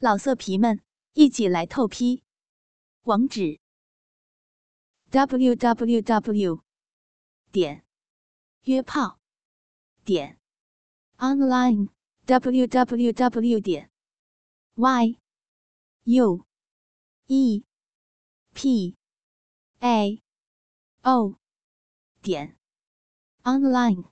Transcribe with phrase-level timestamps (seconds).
[0.00, 0.80] 老色皮们，
[1.14, 2.22] 一起来透批！
[3.02, 3.58] 网址
[5.10, 6.62] ：w w w
[7.50, 7.84] 点
[8.62, 9.18] 约炮
[10.04, 10.38] 点
[11.16, 11.88] online
[12.26, 13.90] w w w 点
[14.76, 15.18] y
[16.04, 16.46] u
[17.26, 17.64] e
[18.54, 18.96] p
[19.80, 20.22] a
[21.02, 21.34] o
[22.22, 22.56] 点
[23.42, 24.04] online。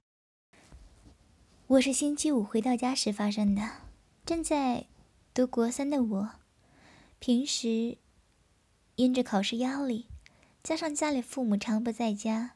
[1.69, 3.63] 我是星期五回到家时发生的，
[4.25, 4.89] 正在。
[5.37, 6.31] 读国三的我，
[7.19, 7.99] 平时
[8.95, 10.07] 因着考试压力，
[10.63, 12.53] 加上家里父母常不在家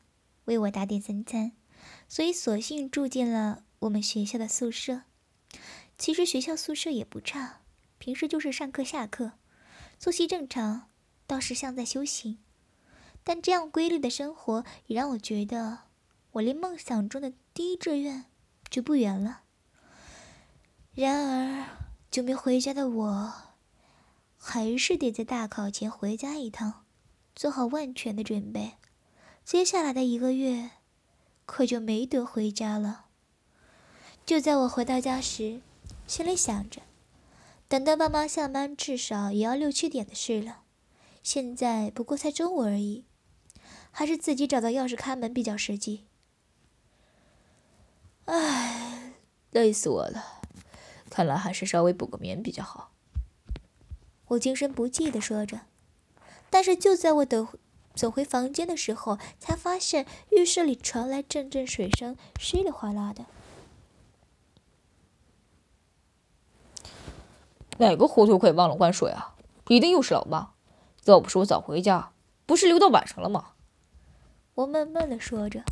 [0.47, 1.53] 为我打点三餐，
[2.09, 5.03] 所以索性住进了我们学校的宿舍。
[5.99, 7.61] 其实学校宿舍也不差，
[7.99, 9.33] 平时就是上课下课，
[9.99, 10.89] 作息正常，
[11.27, 12.39] 倒是像在修行。
[13.23, 15.81] 但这样规律的生活也让我觉得，
[16.33, 18.25] 我离梦想中的第一志愿
[18.71, 19.43] 就不远了。
[20.95, 21.90] 然而。
[22.11, 23.33] 久没回家的我，
[24.37, 26.85] 还是得在大考前回家一趟，
[27.37, 28.73] 做好万全的准备。
[29.45, 30.71] 接下来的一个月，
[31.47, 33.05] 可就没得回家了。
[34.27, 35.61] 就在我回到家时，
[36.09, 36.83] 心里想着，
[37.69, 40.63] 等到爸妈下班，至少也要六七点的事了。
[41.23, 43.05] 现在不过才中午而已，
[43.93, 46.07] 还是自己找到钥匙开门比较实际。
[48.25, 49.13] 唉，
[49.53, 50.40] 累死我了。
[51.11, 52.93] 看来还是稍微补个眠比较好。
[54.29, 55.63] 我精神不济的说着，
[56.49, 57.49] 但是就在我等
[57.95, 63.27] 走回房间的时候，才发现浴室里传来阵阵水声，稀里哗啦的。
[67.79, 69.35] 哪个糊涂鬼忘了关水啊？
[69.69, 70.53] 一定又是老妈。
[71.07, 72.13] 要不是我早回家，
[72.47, 73.55] 不是留到晚上了吗？
[74.55, 75.65] 我闷闷的说着，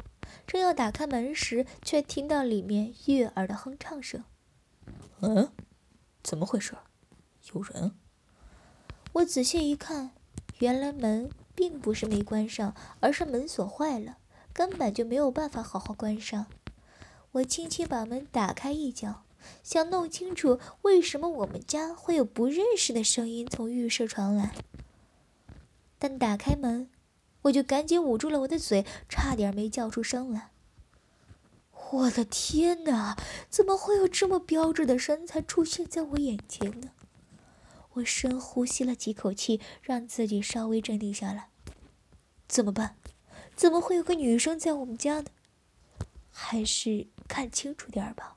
[0.47, 4.25] 正要打开门时，却听到里面悦耳的哼唱声。
[5.20, 5.50] 嗯，
[6.22, 6.74] 怎么回事？
[7.52, 7.92] 有人？
[9.14, 10.12] 我仔细一看，
[10.58, 14.19] 原来门并不是没关上，而是门锁坏了，
[14.52, 16.47] 根本就没有办法好好关上。
[17.32, 19.22] 我轻轻把门打开一角，
[19.62, 24.54] 想弄清楚为什么我们家会有不认识的声音从浴室传来。
[25.98, 26.88] 但打开门，
[27.42, 30.53] 我就赶紧捂住了我的嘴，差点没叫出声来。
[31.91, 33.16] 我的天哪！
[33.49, 36.91] 怎么会有这么标致的身材出现在我眼前呢？
[37.94, 41.48] 我深呼吸了几口气，让自己稍微镇定下来。
[42.47, 42.97] 怎么办？
[43.56, 45.27] 怎么会有个女生在我们家呢？
[46.31, 48.37] 还是看清楚点吧。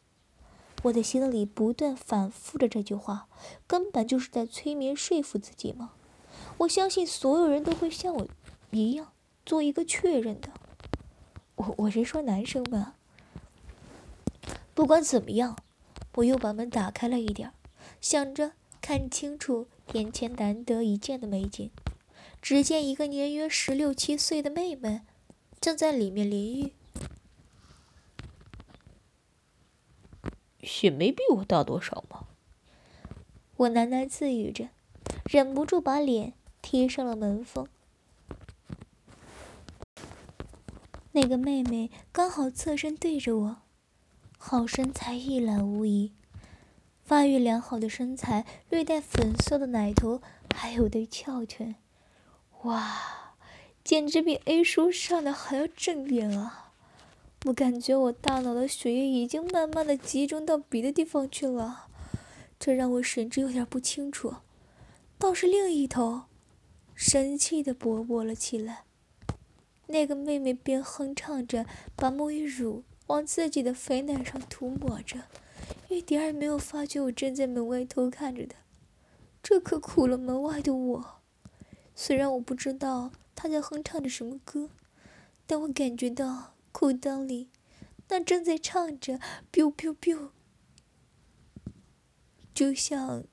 [0.84, 3.28] 我的心里不断反复着这句话，
[3.68, 5.92] 根本就是在催眠说服自己吗？
[6.60, 8.28] 我相信所有人都会像我
[8.72, 9.12] 一样
[9.46, 10.50] 做一个确认的。
[11.56, 12.96] 我我是说男生吧。
[14.82, 15.56] 不管怎么样，
[16.16, 17.54] 我又把门打开了一点，
[18.02, 21.70] 想着看清楚眼前难得一见的美景。
[22.42, 25.02] 只见一个年约十六七岁的妹妹
[25.60, 26.74] 正在里面淋浴。
[30.82, 32.26] 也没比我大多少嘛。
[33.58, 34.70] 我喃喃自语着，
[35.26, 37.68] 忍不住把脸贴上了门缝。
[41.12, 43.61] 那个妹妹刚好侧身对着我。
[44.44, 46.14] 好身材一览无遗，
[47.04, 50.20] 发育良好的身材，略带粉色的奶头，
[50.56, 51.76] 还有对翘臀，
[52.64, 53.36] 哇，
[53.84, 56.72] 简直比 A 书上的还要正点啊！
[57.46, 61.86] 我感觉我大脑的血液已经慢慢的集中到别的地方去了，
[62.60, 64.34] 这让我神志有点不清楚。
[65.20, 66.24] 倒是另一头，
[66.96, 68.86] 生气的勃勃了起来。
[69.86, 72.84] 那个妹妹边哼唱着，把沐浴乳。
[73.12, 75.24] 往自己的肥奶上涂抹着，
[75.90, 78.56] 一点也没有发觉我正在门外偷看着他。
[79.44, 81.22] 这可苦了门外的我。
[81.94, 84.70] 虽然我不知道他在哼唱着什么歌，
[85.46, 87.50] 但我感觉到裤裆里
[88.08, 89.20] 那正在唱着
[89.52, 90.30] “biu biu biu”，
[92.54, 93.26] 就像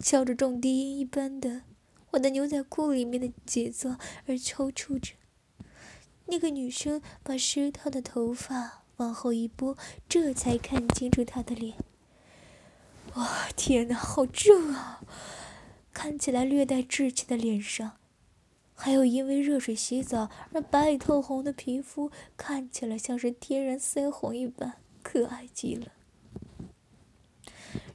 [0.00, 1.62] 敲着重低音一般的，
[2.10, 3.94] 我的牛仔裤里面的节奏
[4.26, 5.14] 而抽搐着。
[6.26, 8.77] 那个女生把湿透的头发。
[8.98, 9.76] 往后一拨，
[10.08, 11.76] 这才看清楚他的脸。
[13.14, 15.00] 哇，天哪，好正啊！
[15.92, 17.96] 看起来略带稚气的脸上，
[18.74, 25.92] 还有因为热水洗澡而白里透红的皮肤，看起来像是天然腮红一般，可爱极了。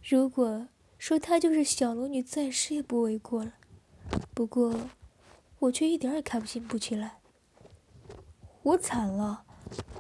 [0.04, 0.68] 如果
[0.98, 3.54] 说她就是小龙女在世也不为过了。
[4.34, 4.90] 不过，
[5.60, 7.20] 我却一点也开心不起来。
[8.64, 9.43] 我惨了。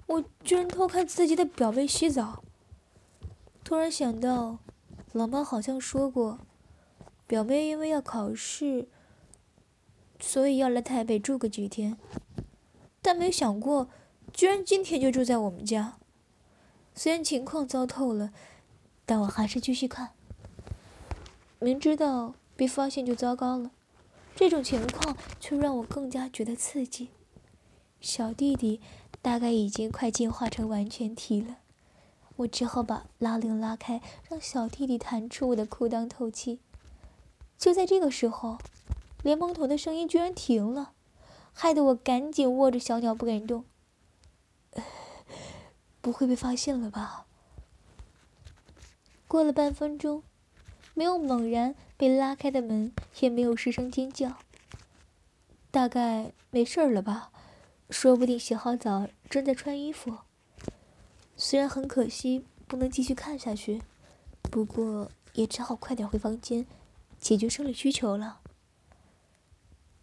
[0.08, 2.44] 我居然偷看自己的表妹洗澡。
[3.64, 4.60] 突然想到，
[5.14, 6.40] 老妈好像说过，
[7.26, 8.88] 表妹因为要考试，
[10.20, 11.98] 所以要来台北住个几天，
[13.02, 13.88] 但没想过，
[14.34, 15.98] 居然今天就住在我们家。
[16.94, 18.32] 虽然情况糟透了，
[19.06, 20.12] 但我还是继续看。
[21.60, 23.72] 明知道被发现就糟糕了，
[24.36, 27.10] 这种情况却让我更加觉得刺激。
[28.02, 28.82] 小弟弟
[29.24, 31.60] 大概已经快进化成完全体了，
[32.36, 36.60] 我只好把拉链拉开，让小弟弟弹出我的裤裆透气。
[37.58, 38.58] 就在这个时候，
[39.24, 40.92] 莲蓬头的声音居然停了，
[41.54, 43.64] 害得我赶紧握着小鸟不敢动。
[46.02, 47.26] 不会被发现了吧？
[49.30, 50.22] 过了半分钟，
[50.94, 52.92] 没有猛然被拉开的门，
[53.22, 54.34] 也没有失声尖叫。
[55.72, 57.32] 大概没事了吧？
[57.94, 60.18] 说不定洗好澡正在穿衣服。
[61.38, 63.84] 虽然很可惜不能继续看下去，
[64.42, 66.66] 不过也只好快点回房间，
[67.20, 68.42] 解决生理需求了。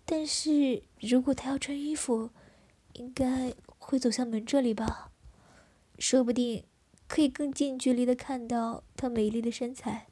[0.07, 2.31] 但是如果他要穿衣服，
[2.93, 5.11] 应该会走向门这里吧？
[5.99, 6.65] 说不定
[7.09, 10.07] 可以更近距离的看到她美丽的身材，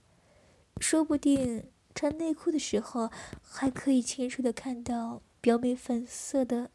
[0.81, 3.09] 说不定穿内裤的时候
[3.41, 6.73] 还可以清楚的看到表妹粉色的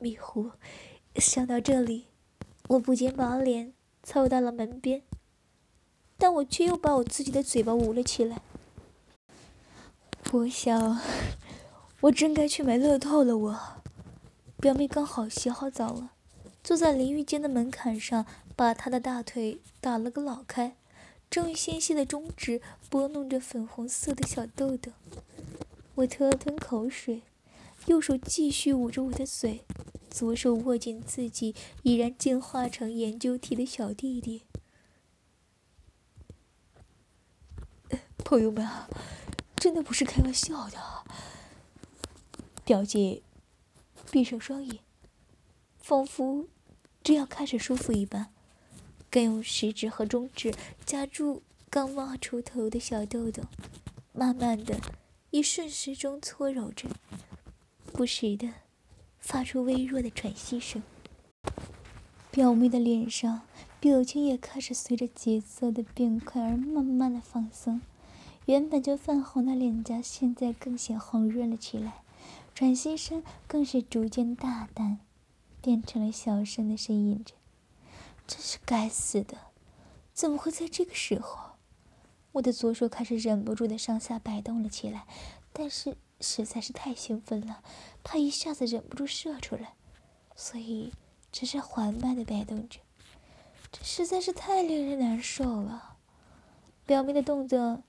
[0.00, 0.50] 迷糊。
[1.16, 2.06] 想到这里，
[2.68, 5.02] 我不禁把脸凑到了门边，
[6.16, 8.40] 但我却又把我自己的嘴巴捂了起来。
[10.32, 11.00] 我想，
[12.00, 13.36] 我真该去买乐透了。
[13.36, 13.60] 我
[14.58, 16.12] 表妹刚好洗好澡了。
[16.62, 20.76] 坐在淋浴间的门槛上，把她的大腿打了个老开，
[21.28, 24.92] 正用纤细的中指拨弄着粉红色的小豆豆。
[25.96, 27.22] 我吞了吞口水，
[27.86, 29.64] 右手继续捂着我的嘴，
[30.10, 34.42] 左手握紧自己已然进化成研究体的小弟弟。
[38.24, 38.88] 朋友们啊，
[39.56, 40.78] 真的不是开玩笑的。
[42.64, 43.22] 表姐
[44.10, 44.80] 闭上双眼。
[45.78, 46.46] 仿佛
[47.02, 48.32] 这样开始舒服一般，
[49.10, 50.54] 更用食指和中指
[50.86, 53.42] 夹住刚冒出头的小豆豆，
[54.12, 54.78] 慢慢的
[55.30, 56.88] 以顺时钟搓揉着，
[57.92, 58.48] 不时的
[59.20, 60.82] 发出微弱的喘息声。
[62.30, 63.42] 表妹的脸上
[63.78, 67.80] 表情也开始随着节奏的变快而慢慢的放松，
[68.46, 72.02] 原本就泛红的脸颊现在更显红润了起来，
[72.54, 74.98] 喘息声更是逐渐大淡。
[75.62, 77.34] 变成了小声的呻吟着，
[78.26, 79.36] 真是该死的！
[80.14, 81.56] 怎么会在这个时候？
[82.32, 85.06] 我的左手开始忍不住的上下摆动了起来，
[85.52, 87.62] 但是实在是太兴奋了，
[88.04, 89.74] 怕一下子忍不住射出来，
[90.36, 90.92] 所以
[91.32, 92.80] 只是缓慢的摆动着。
[93.72, 95.96] 这实在是太令人难受了。
[96.84, 97.82] 表妹的动作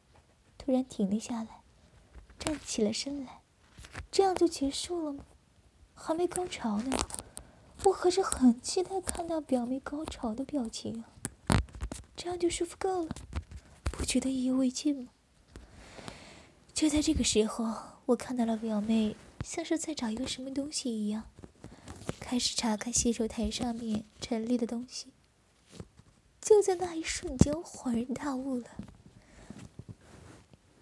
[0.57, 1.61] 突然停了下来，
[2.39, 3.41] 站起了身来。
[4.11, 5.25] 这样就结束了吗？
[5.93, 6.97] 还没高潮呢。
[7.83, 11.09] 我可是很期待看到表妹高潮的表情啊，
[12.15, 13.15] 这样就舒服够了，
[13.91, 15.09] 不觉得意犹未尽吗？
[16.73, 17.73] 就在这个时候，
[18.11, 21.23] 我看到了表妹像是在找一个什么东西一样，
[22.19, 25.13] 开始查看洗手台上面陈列的东西。
[26.41, 28.65] 就在那一瞬间，恍然大悟了。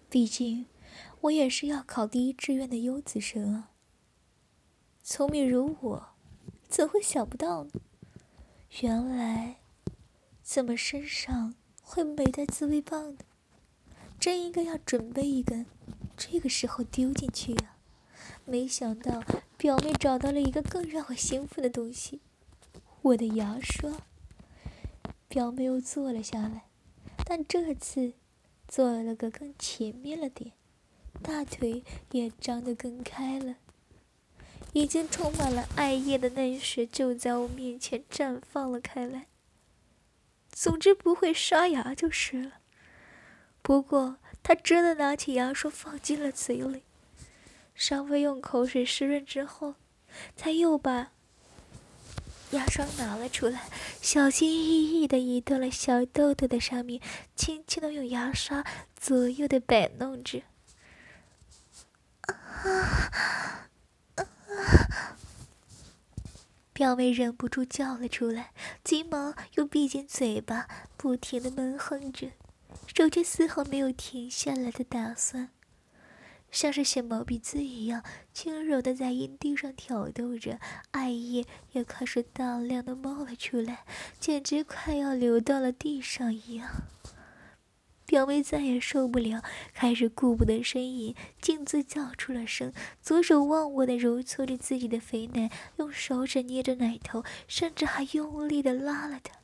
[0.08, 0.66] 毕竟，
[1.20, 3.70] 我也是要考第一志愿的优子生啊，
[5.04, 6.08] 聪明如我。
[6.68, 7.70] 怎会想不到呢？
[8.80, 9.58] 原来，
[10.42, 13.18] 怎么身上会没带自慰棒呢？
[14.18, 15.66] 真应该要准备一根，
[16.20, 17.76] 这个时候丢进去呀。
[18.44, 19.22] 没想到
[19.56, 22.20] 表妹找到了一个更让我兴奋的东西——
[23.00, 23.90] 我的牙刷。
[25.28, 26.66] 表妹又坐了下来，
[27.24, 28.12] 但这次
[28.68, 30.52] 坐了个更前面了点，
[31.22, 33.56] 大腿也张得更开了。
[34.72, 39.26] 已经充满了艾叶的嫩水就在我面前绽放了开来。
[40.52, 42.60] 总之不会刷牙就是了。
[43.70, 46.82] 不过他真的拿起牙刷放进了嘴里，
[47.72, 49.76] 稍微用口水湿润之后，
[50.34, 51.12] 才又把
[52.50, 53.68] 牙刷拿了出来，
[54.02, 57.00] 小心翼翼地移到了小豆豆的上面，
[57.36, 58.64] 轻轻地用牙刷
[58.96, 60.42] 左右的摆弄着。
[66.72, 68.50] 表妹忍不住叫了出来，
[68.82, 72.32] 急忙又闭紧嘴巴，不停的闷哼着，
[72.94, 75.50] 手却丝毫没有停下来的打算，
[76.50, 80.58] 像是写毛笔字一样轻柔的在阴蒂上挑逗着，
[80.90, 83.84] 艾叶也开始大量的冒了出来，
[84.18, 86.68] 简直快要流到了地上一样。
[88.06, 89.40] 表妹再也受不了，
[89.72, 99.36] 开始顾不得呻吟，径自叫出了声，左手忘我的揉搓着自己的肥奶，用手指捏着奶头，甚至还用力的拉了它。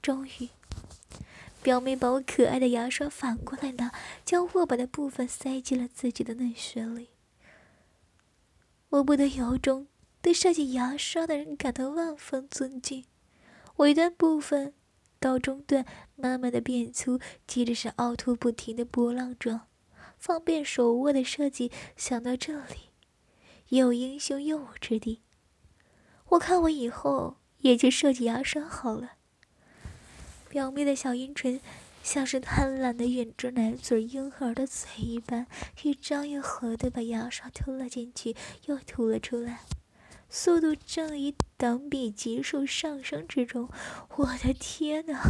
[0.00, 0.48] 终于，
[1.62, 3.92] 表妹把我可爱的牙刷反过来拿，
[4.24, 7.10] 将握把的部分塞进了自己的内穴里。
[8.88, 9.86] 我不得由衷
[10.22, 13.04] 对设计牙刷的人感到万分尊敬。
[13.76, 14.74] 尾端部分
[15.18, 15.84] 到中段
[16.16, 19.68] 慢慢的变粗，接着是凹凸不停的波浪状，
[20.18, 21.70] 方便手握的设计。
[21.96, 22.90] 想到这里，
[23.68, 25.22] 也有英雄用武之地。
[26.30, 29.12] 我看我以后也去设计牙刷好了。
[30.50, 31.60] 表妹的小阴唇
[32.02, 35.46] 像是贪婪的吮着奶嘴婴儿的嘴一般，
[35.84, 38.34] 一张一合的把牙刷吞了进去，
[38.66, 39.60] 又吐了出来，
[40.28, 43.68] 速度正以等比级数上升之中。
[44.16, 45.22] 我的天哪！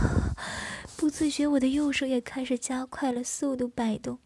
[0.96, 4.18] 不自觉，我的右手也开始加快了速度摆动。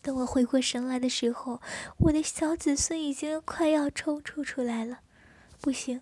[0.00, 1.60] 等我回过神来的时候，
[1.98, 5.00] 我的小子孙已经快要抽搐出来了。
[5.60, 6.00] 不行！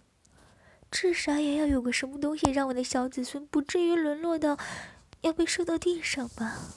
[0.99, 4.57] 至少也要有个什么东西，让我的小子孙不至于沦落到
[5.21, 6.71] 要被射到地上吧。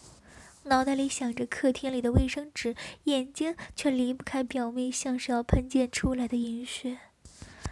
[0.63, 6.99] 脑袋里想着客厅里的卫生纸，眼睛却离不开表妹像是要喷溅出来的银血。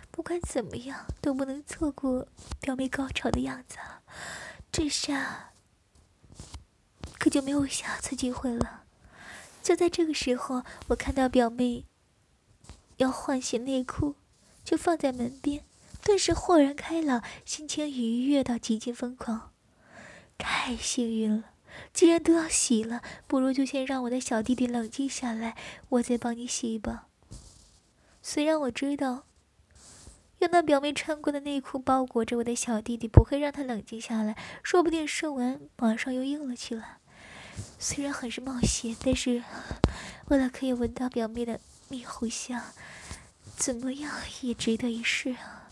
[0.09, 2.29] 不管怎么样，都不能错过
[2.61, 4.01] 表妹高潮的样子啊。
[4.71, 5.51] 这下
[7.19, 8.85] 可就没有下次机会了。
[9.61, 11.83] 就在这个时候，我看到表妹
[12.95, 14.15] 要换洗内裤，
[14.63, 15.66] 就放在门边。
[16.07, 19.51] 顿时豁然开朗，心情愉悦到极尽疯狂，
[20.37, 21.49] 太幸运了！
[21.91, 25.57] 既然都要洗了，不如就先让我的小弟弟冷静下来，
[25.89, 27.07] 我再帮你洗吧。
[28.21, 29.25] 虽然我知道，
[30.39, 36.99] 用那表妹穿过的内裤包裹着我的小弟弟不会让他冷静下来，说不定射完马上又硬了起来。
[37.77, 39.43] 虽然很是冒险，但是
[40.29, 41.59] 为了可以闻到表妹的
[41.89, 42.63] 蜜糊香，
[43.57, 44.09] 怎么样
[44.39, 45.65] 也值得一试啊！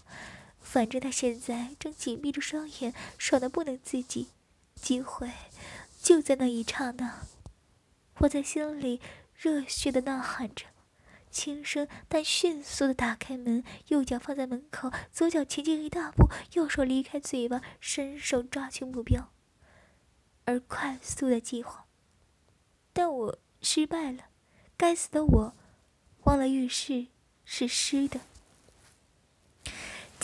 [0.76, 4.28] 反正他现在正紧闭着双眼，爽的不能自己。
[4.76, 5.32] 机会
[6.02, 7.22] 就在那一刹那，
[8.18, 9.00] 我在心里
[9.34, 10.66] 热血的呐喊着，
[11.32, 19.32] 轻声但迅速的打开门，右脚放在门口，左脚前进一大步，右手离开嘴巴，伸手抓取目标，
[20.44, 21.86] 而快速的计划。
[22.92, 24.26] 但我失败了，
[24.76, 25.56] 该死的我，
[26.26, 27.08] 忘了浴室
[27.46, 28.20] 是湿的。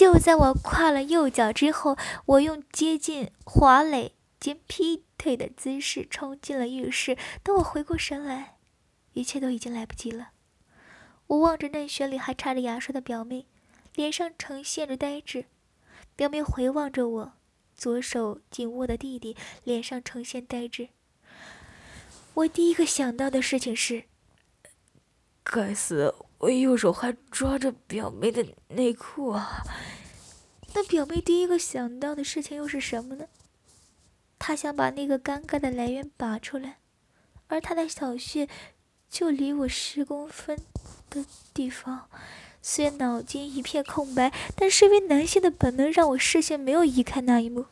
[0.02, 7.16] 就在我跨了右脚之后，我用接近滑垒兼劈腿的姿势冲进了浴室。
[7.44, 8.58] 等我回过神来，
[9.14, 10.32] 一切都已经来不及了。
[11.28, 13.46] 我望着内穴里还插着牙刷的表妹，
[13.94, 15.46] 脸上呈现着呆滞。
[16.16, 17.34] 表妹回望着我，
[17.76, 20.90] 左手紧握的弟弟，脸上呈现呆滞。
[22.34, 24.06] 我第一个想到的事情是：
[25.44, 26.16] 该死！
[26.42, 29.64] 我右手还抓着表妹的内裤啊！
[30.74, 33.28] 那表妹第一个想到的事情又是什么呢？
[34.40, 36.80] 她想把那个尴尬的来源拔出来，
[37.46, 38.50] 而她的小穴
[39.08, 40.58] 就离我十公分
[41.12, 42.10] 的地方。
[42.60, 47.68] 虽然脑筋一片空白，但身为男性的本能让我视线没有移开那一幕。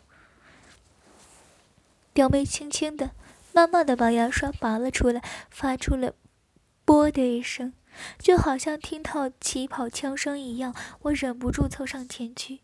[2.13, 3.11] 表妹轻轻的、
[3.51, 6.13] 慢慢的把牙刷拔了出来，发出了
[6.85, 7.73] “啵”的一声。
[8.17, 12.61] 就好像听到起跑枪声一样，我忍不住凑上前去，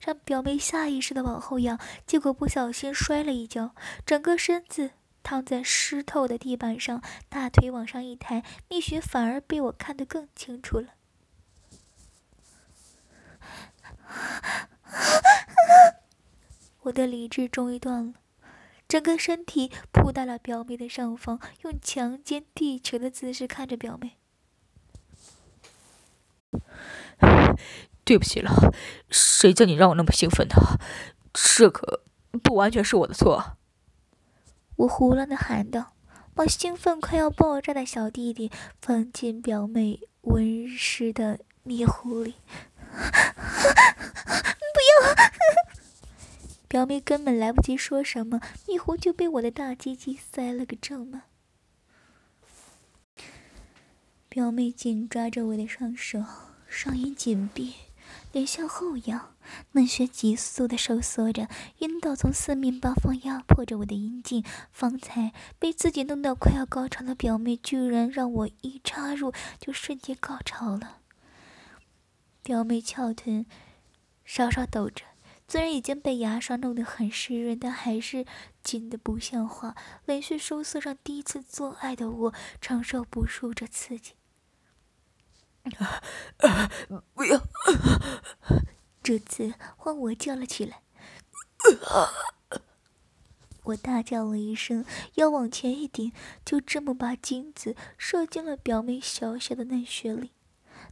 [0.00, 3.74] 让表妹下意识的往后仰，结果不小心摔了一跤，
[4.04, 4.90] 整个身子
[5.22, 10.88] 躺在湿透的地板上，大腿往上一抬，蜜雪反而被我看得更清楚了。
[16.82, 18.12] 我的理智终于断了，
[18.86, 24.18] 整个身体扑到了表妹的上方，用强奸地球的姿势看着表妹。
[28.04, 28.74] 对不起了，
[29.10, 30.56] 谁叫你让我那么兴奋的？
[31.32, 32.02] 这可
[32.42, 33.56] 不完全是我的错。
[34.76, 35.94] 我胡乱的喊道，
[36.34, 42.34] 把兴奋快要爆炸的小弟弟放进表妹温湿的迷糊里。
[44.74, 45.14] 不要！
[46.68, 51.22] 表妹根本来不及说什么，蜜糊就被我的大鸡鸡塞了个正满。
[54.28, 56.24] 表妹紧抓着我的双手，
[56.74, 57.74] 双眼紧闭。
[58.32, 59.32] 脸向后仰，
[59.72, 61.46] 嫩穴急速的收缩着，
[61.78, 64.44] 阴道从四面八方压迫着我的阴茎。
[64.72, 70.98] 方才被自己弄到快要高潮的表妹，居然让我一插入就瞬间高潮了。
[72.42, 73.46] 表妹翘臀
[74.24, 75.04] 稍稍抖着，
[75.46, 78.26] 虽然已经被牙刷弄得很湿润，但还是
[78.64, 79.76] 紧的不像话。
[80.06, 84.14] 连续收缩让第一次做爱的我承受不住这刺激。
[85.78, 86.70] 啊
[87.14, 87.40] 不要！
[89.02, 90.82] 这次换我叫了起来。
[93.64, 96.12] 我大叫了一声，腰往前一顶，
[96.44, 100.32] 就这么把精子射进了表妹小小的嫩穴里。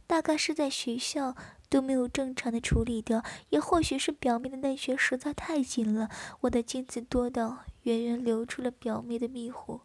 [0.07, 1.35] 大概是在学校
[1.69, 6.09] 都没有正常的处理掉，也或许是表妹的嫩穴实在太紧了，
[6.41, 9.81] 我的精子多到远远流出了表妹的蜜壶。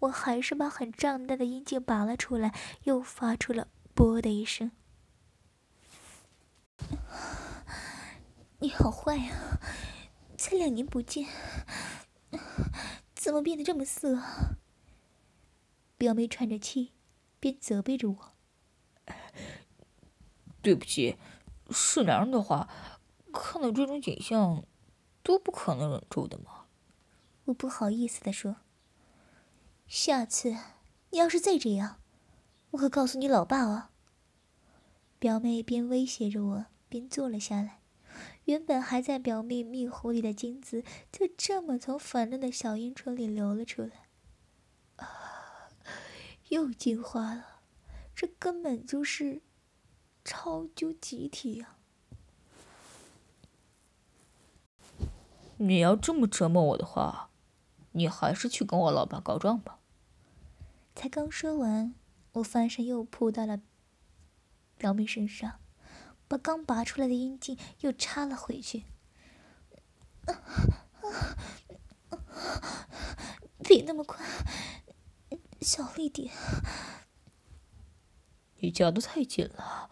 [0.00, 4.72] 我还是把很胀大的阴茎拔了出来，又发出了“啵”的一声。
[8.58, 9.60] 你好坏啊！
[10.36, 11.26] 才两年不见，
[13.14, 14.18] 怎么变得这么色？
[15.96, 16.92] 表妹喘着气，
[17.38, 18.32] 边责备着我。
[20.60, 21.16] 对不起，
[21.70, 22.68] 是男人的话，
[23.32, 24.64] 看到这种景象，
[25.22, 26.66] 都不可能忍住的嘛。
[27.46, 28.56] 我不好意思的说。
[29.88, 30.56] 下次
[31.10, 32.00] 你要是再这样，
[32.72, 33.88] 我可告诉你老爸哦。
[35.18, 37.78] 表妹边威胁着我，边坐了下来。
[38.44, 44.08] 原本还在表妹蜜壶里的精子，就这么从粉嫩的小阴唇里流了出来。
[44.96, 45.70] 啊，
[46.48, 47.60] 又进化了，
[48.14, 49.40] 这根本就是。
[50.24, 51.74] 超究集体呀！
[55.56, 57.28] 你要这么折磨我的话，
[57.90, 59.80] 你还是去跟我老爸告状吧。
[60.94, 61.92] 才刚说完，
[62.32, 63.60] 我翻身又扑到了
[64.78, 65.60] 表妹身上，
[66.26, 68.84] 把刚拔出来的阴茎又插了回去。
[73.64, 74.24] 别那么快，
[75.60, 76.32] 小力点。
[78.56, 79.90] 你夹的太紧了，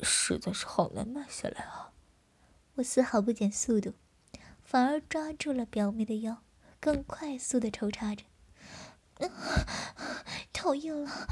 [0.00, 1.92] 实在是好难慢下来啊！
[2.74, 3.94] 我丝毫不减速度，
[4.62, 6.42] 反而抓住了表妹的腰，
[6.78, 8.24] 更快速的抽插着。
[10.52, 11.28] 讨厌了，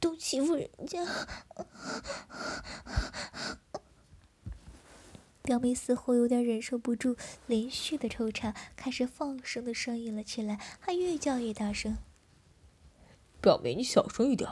[0.00, 1.04] 都欺负人家！
[5.42, 11.98] 表妹似乎有点忍受不住连续的抽插，开始放声的呻吟了起来，还越叫越大声。
[13.40, 14.50] 表妹，你小声一点，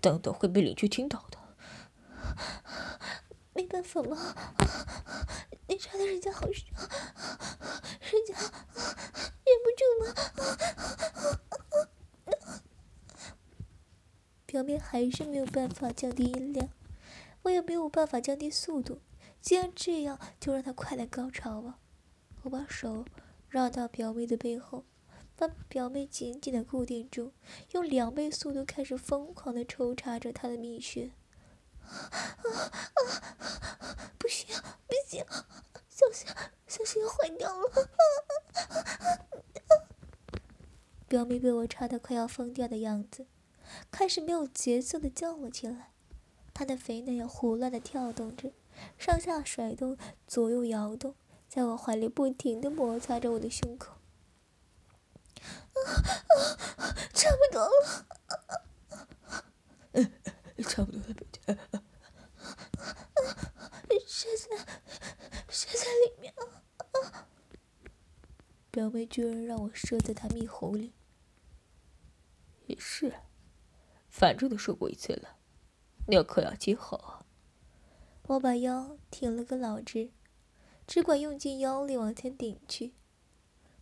[0.00, 1.38] 等等会被邻居听到的。
[3.54, 4.34] 没办法吗？
[5.68, 6.90] 你插的人家好爽，
[8.00, 8.34] 人家
[9.64, 10.06] 不住吗？
[14.44, 16.68] 表妹还是没有办法降低音量，
[17.42, 19.00] 我也没有办法降低速度。
[19.40, 21.78] 既然这样，就让他快点高潮吧。
[22.42, 23.06] 我把手
[23.48, 24.84] 绕到表妹的背后。
[25.36, 27.32] 把表妹紧紧的固定住，
[27.72, 31.10] 用两倍速度开始疯狂的抽插着她的蜜穴。
[34.16, 34.54] 不行，
[34.86, 35.26] 不行，
[35.88, 36.28] 小心，
[36.68, 37.88] 小心要坏掉了！
[41.14, 43.28] 表妹被我插得快要疯掉的样子，
[43.88, 45.92] 开始没有节奏的叫了起来。
[46.52, 48.52] 她的肥嫩也胡乱的跳动着，
[48.98, 49.96] 上下甩动，
[50.26, 51.14] 左右摇动，
[51.48, 53.92] 在我怀里不停的摩擦着我的胸口。
[55.44, 55.78] 啊
[56.78, 57.70] 啊 差不多了，
[60.64, 61.40] 差不多了，表姐。
[64.08, 64.56] 射在，
[65.48, 66.34] 射在里面
[68.72, 70.92] 表妹居然让我射在她蜜喉里。
[72.74, 73.14] 也是，
[74.08, 75.36] 反正都受过一次了，
[76.08, 77.24] 尿可要接好啊。
[78.26, 80.10] 我把腰挺了个老直，
[80.88, 82.92] 只管用尽腰力往前顶去。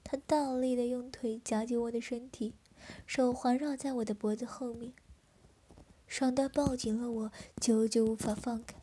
[0.05, 2.55] 他大力的用腿夹紧我的身体，
[3.07, 4.93] 手环绕在我的脖子后面，
[6.07, 8.77] 爽到抱紧了我，久久无法放开。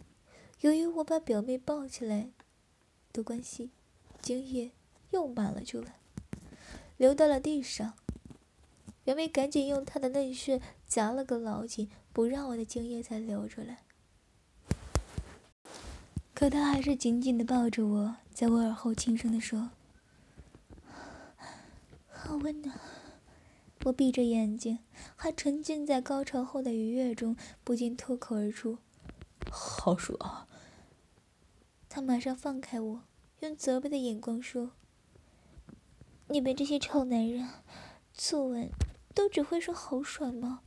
[0.62, 2.32] 由于我把表妹抱起来
[3.14, 3.70] 的关系，
[4.22, 4.72] 精液
[5.12, 6.00] 又满了出来，
[6.98, 7.94] 流到了地上。
[9.10, 13.80] 表妹赶紧用她的嫩穴夹了个老紧，不让我的精液再流出来。
[16.36, 19.72] 可他还是紧紧的抱着我，在我耳后轻声的说。
[22.08, 22.80] 好温暖，
[23.86, 24.78] 我闭着眼睛，
[25.16, 28.78] 还沉浸在高潮后的愉悦中，不禁脱口而出
[29.50, 30.46] ：“好爽！”
[31.90, 33.02] 他马上放开我，
[33.40, 34.74] 用责备的眼光说
[36.30, 37.50] ：“你们这些臭男人，
[38.14, 38.70] 初吻
[39.14, 40.62] 都只会说好爽吗？”“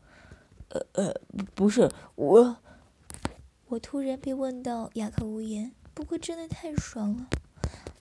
[0.70, 1.20] 呃呃，
[1.54, 2.56] 不是我。”
[3.68, 5.72] 我突然被问到哑口无言。
[5.94, 7.28] 不过真的太爽了。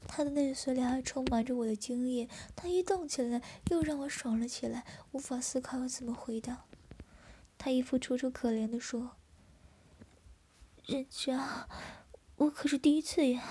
[0.08, 6.66] 他的内嘴里还充满着我的精液，他一动起来，又让我爽了起来，无法思考要怎么回答。
[7.58, 9.12] 他一副楚楚可怜的说
[10.86, 11.68] ：“人家，
[12.36, 13.42] 我可是第一次呀。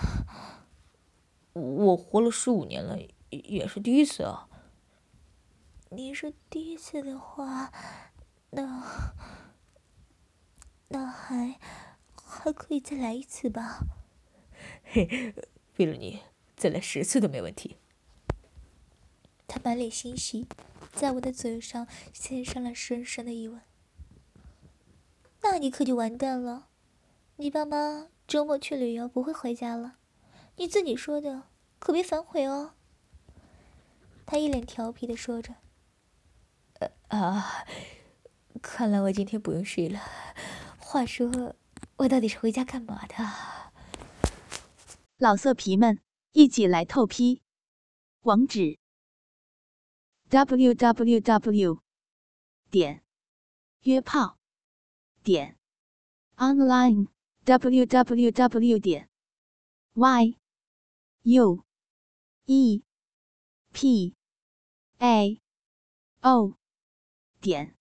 [1.54, 2.98] 我活了十五年了，
[3.30, 4.46] 也是第一次啊。
[5.92, 7.72] 你是第一次的话，
[8.50, 9.12] 那
[10.86, 11.58] 那还
[12.14, 13.80] 还可以再来一次吧？
[14.84, 15.34] 嘿，
[15.78, 16.20] 为了你，
[16.56, 17.76] 再来十次都没问题。
[19.48, 20.46] 他满脸欣喜，
[20.92, 23.60] 在我的嘴上献上了深深的一吻。
[25.42, 26.68] 那你可就完蛋了，
[27.34, 29.96] 你爸妈周末去旅游不会回家了，
[30.54, 31.48] 你自己说的，
[31.80, 32.74] 可别反悔哦。
[34.24, 35.56] 他一脸调皮的说着。
[37.10, 37.66] 啊，
[38.62, 40.00] 看来我今天不用睡了。
[40.78, 41.56] 话说，
[41.96, 43.16] 我到底是回家干嘛的？
[45.18, 46.00] 老色皮们，
[46.32, 47.42] 一起来透批，
[48.20, 48.78] 网址。
[50.28, 51.82] w w w
[52.70, 53.02] 点
[53.80, 54.38] 约炮
[55.24, 55.58] 点
[56.36, 57.08] online
[57.42, 59.08] w w w 点
[59.94, 60.36] y
[61.22, 61.64] u
[62.44, 62.84] e
[63.72, 64.14] p
[64.98, 65.40] a
[66.20, 66.59] o
[67.40, 67.74] 点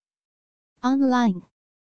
[0.82, 1.50] online。